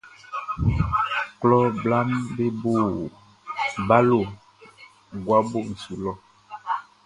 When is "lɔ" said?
6.03-6.11